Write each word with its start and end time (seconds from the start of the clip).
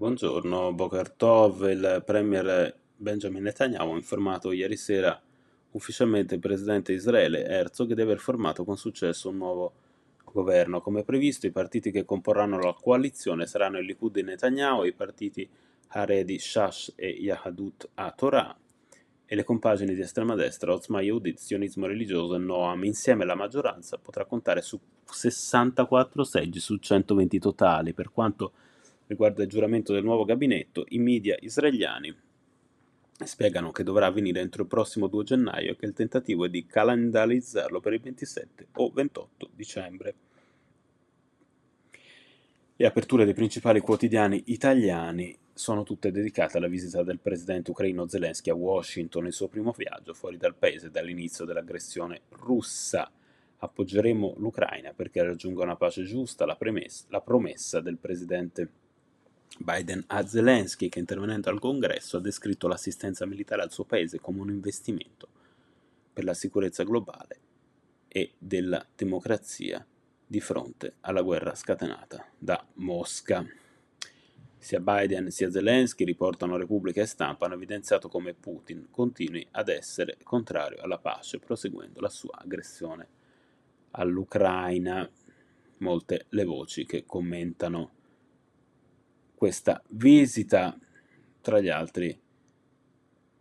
Buongiorno, 0.00 0.72
Boker 0.74 1.10
Tov, 1.10 1.68
il 1.68 2.04
premier 2.06 2.72
Benjamin 2.94 3.42
Netanyahu 3.42 3.90
ha 3.90 3.96
informato 3.96 4.52
ieri 4.52 4.76
sera 4.76 5.20
ufficialmente 5.72 6.34
il 6.34 6.40
presidente 6.40 6.92
Israele 6.92 7.44
Herzog 7.44 7.94
di 7.94 8.00
aver 8.00 8.20
formato 8.20 8.62
con 8.62 8.76
successo 8.76 9.28
un 9.28 9.38
nuovo 9.38 9.72
governo. 10.22 10.80
Come 10.80 11.02
previsto, 11.02 11.48
i 11.48 11.50
partiti 11.50 11.90
che 11.90 12.04
comporranno 12.04 12.60
la 12.60 12.76
coalizione 12.80 13.46
saranno 13.46 13.78
il 13.78 13.86
Likud 13.86 14.12
di 14.12 14.22
Netanyahu, 14.22 14.84
i 14.84 14.92
partiti 14.92 15.50
Haredi, 15.88 16.38
Shash 16.38 16.92
e 16.94 17.08
Yahadut 17.08 17.88
HaTorah 17.94 18.56
e 19.26 19.34
le 19.34 19.42
compagini 19.42 19.96
di 19.96 20.00
estrema 20.00 20.36
destra 20.36 20.74
Ozma 20.74 21.00
Yehudit, 21.00 21.38
sionismo 21.38 21.86
religioso 21.86 22.36
e 22.36 22.38
Noam. 22.38 22.84
Insieme 22.84 23.24
la 23.24 23.34
maggioranza 23.34 23.98
potrà 23.98 24.24
contare 24.26 24.62
su 24.62 24.78
64 25.10 26.22
seggi 26.22 26.60
su 26.60 26.76
120 26.76 27.40
totali, 27.40 27.92
per 27.92 28.12
quanto 28.12 28.52
riguardo 29.08 29.42
il 29.42 29.48
giuramento 29.48 29.92
del 29.92 30.04
nuovo 30.04 30.24
gabinetto, 30.24 30.84
i 30.90 30.98
media 30.98 31.36
israeliani 31.40 32.14
spiegano 33.24 33.72
che 33.72 33.82
dovrà 33.82 34.06
avvenire 34.06 34.40
entro 34.40 34.62
il 34.62 34.68
prossimo 34.68 35.08
2 35.08 35.24
gennaio 35.24 35.72
e 35.72 35.76
che 35.76 35.86
il 35.86 35.92
tentativo 35.92 36.44
è 36.44 36.48
di 36.48 36.66
calendarizzarlo 36.66 37.80
per 37.80 37.94
il 37.94 38.00
27 38.00 38.68
o 38.74 38.90
28 38.90 39.50
dicembre. 39.54 40.14
Le 42.76 42.86
aperture 42.86 43.24
dei 43.24 43.34
principali 43.34 43.80
quotidiani 43.80 44.44
italiani 44.46 45.36
sono 45.52 45.82
tutte 45.82 46.12
dedicate 46.12 46.58
alla 46.58 46.68
visita 46.68 47.02
del 47.02 47.18
presidente 47.18 47.72
ucraino 47.72 48.06
Zelensky 48.06 48.50
a 48.50 48.54
Washington, 48.54 49.26
il 49.26 49.32
suo 49.32 49.48
primo 49.48 49.74
viaggio 49.76 50.14
fuori 50.14 50.36
dal 50.36 50.54
paese 50.54 50.90
dall'inizio 50.90 51.44
dell'aggressione 51.44 52.20
russa. 52.28 53.10
Appoggeremo 53.60 54.34
l'Ucraina 54.36 54.92
perché 54.92 55.20
raggiunga 55.24 55.64
una 55.64 55.74
pace 55.74 56.04
giusta, 56.04 56.46
la, 56.46 56.54
premessa, 56.54 57.06
la 57.08 57.20
promessa 57.20 57.80
del 57.80 57.98
presidente 57.98 58.70
Biden 59.58 60.04
a 60.08 60.26
Zelensky 60.26 60.88
che 60.88 60.98
intervenendo 60.98 61.50
al 61.50 61.58
congresso 61.58 62.18
ha 62.18 62.20
descritto 62.20 62.68
l'assistenza 62.68 63.26
militare 63.26 63.62
al 63.62 63.72
suo 63.72 63.84
paese 63.84 64.20
come 64.20 64.40
un 64.40 64.50
investimento 64.50 65.28
per 66.12 66.24
la 66.24 66.34
sicurezza 66.34 66.84
globale 66.84 67.40
e 68.08 68.32
della 68.38 68.84
democrazia 68.94 69.84
di 70.26 70.40
fronte 70.40 70.94
alla 71.00 71.22
guerra 71.22 71.54
scatenata 71.54 72.26
da 72.38 72.64
Mosca. 72.74 73.46
Sia 74.58 74.80
Biden 74.80 75.30
sia 75.30 75.50
Zelensky, 75.50 76.04
riportano 76.04 76.56
Repubblica 76.56 77.00
e 77.00 77.06
Stampa, 77.06 77.46
hanno 77.46 77.54
evidenziato 77.54 78.08
come 78.08 78.34
Putin 78.34 78.88
continui 78.90 79.46
ad 79.52 79.68
essere 79.68 80.18
contrario 80.22 80.82
alla 80.82 80.98
pace, 80.98 81.38
proseguendo 81.38 82.00
la 82.00 82.08
sua 82.08 82.36
aggressione 82.38 83.06
all'Ucraina. 83.92 85.08
Molte 85.78 86.26
le 86.30 86.44
voci 86.44 86.84
che 86.84 87.04
commentano 87.06 87.92
questa 89.38 89.80
visita, 89.90 90.76
tra 91.40 91.60
gli 91.60 91.68
altri 91.68 92.20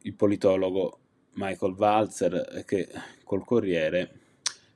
il 0.03 0.13
politologo 0.13 0.99
Michael 1.33 1.73
Walzer 1.73 2.63
che 2.65 2.87
col 3.23 3.43
Corriere 3.43 4.11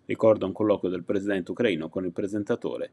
ricorda 0.06 0.48
un 0.48 0.52
colloquio 0.52 0.90
del 0.90 1.04
presidente 1.04 1.52
ucraino 1.52 1.90
con 1.90 2.06
il 2.06 2.12
presentatore 2.12 2.92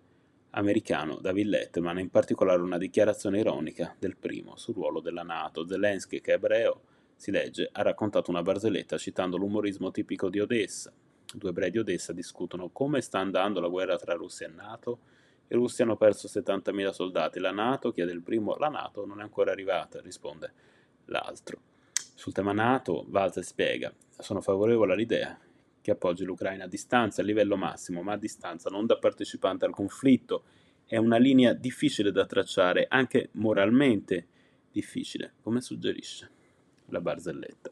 americano 0.51 1.17
David 1.17 1.47
Letterman, 1.47 2.01
in 2.01 2.11
particolare 2.11 2.61
una 2.61 2.77
dichiarazione 2.77 3.39
ironica 3.39 3.97
del 3.99 4.17
primo 4.17 4.57
sul 4.57 4.75
ruolo 4.75 5.01
della 5.01 5.23
Nato. 5.23 5.67
Zelensky, 5.67 6.21
che 6.21 6.33
è 6.33 6.35
ebreo, 6.35 6.83
si 7.17 7.31
legge, 7.31 7.71
ha 7.73 7.81
raccontato 7.81 8.31
una 8.31 8.43
barzelletta 8.43 8.99
citando 8.99 9.39
l'umorismo 9.39 9.91
tipico 9.91 10.29
di 10.29 10.39
Odessa. 10.39 10.93
Due 11.35 11.49
ebrei 11.49 11.71
di 11.71 11.79
Odessa 11.79 12.13
discutono 12.13 12.69
come 12.69 13.01
sta 13.01 13.21
andando 13.21 13.61
la 13.61 13.69
guerra 13.69 13.97
tra 13.97 14.13
Russia 14.13 14.47
e 14.47 14.51
Nato 14.51 14.99
i 15.49 15.55
russi 15.55 15.83
hanno 15.83 15.97
perso 15.97 16.29
70.000 16.29 16.91
soldati. 16.91 17.39
La 17.39 17.51
Nato 17.51 17.91
chiede 17.91 18.13
il 18.13 18.23
primo, 18.23 18.57
la 18.57 18.69
Nato 18.69 19.07
non 19.07 19.21
è 19.21 19.23
ancora 19.23 19.51
arrivata, 19.51 20.01
risponde 20.01 20.53
l'altro. 21.07 21.61
Sul 22.15 22.33
tema 22.33 22.53
Nato, 22.53 23.07
Walter 23.11 23.45
spiega, 23.45 23.93
sono 24.19 24.41
favorevole 24.41 24.93
all'idea 24.93 25.39
che 25.81 25.91
appoggi 25.91 26.25
l'Ucraina 26.25 26.65
a 26.65 26.69
distanza, 26.69 27.23
a 27.23 27.25
livello 27.25 27.57
massimo, 27.57 28.03
ma 28.03 28.13
a 28.13 28.19
distanza, 28.19 28.69
non 28.69 28.87
da 28.87 28.99
partecipante 28.99 29.65
al 29.65 29.73
conflitto. 29.73 30.45
È 30.85 30.97
una 30.97 31.17
linea 31.17 31.53
difficile 31.53 32.13
da 32.13 32.27
tracciare, 32.27 32.87
anche 32.89 33.31
moralmente 33.33 34.27
difficile, 34.71 35.35
come 35.41 35.61
suggerisce 35.61 36.31
la 36.87 37.01
barzelletta. 37.01 37.71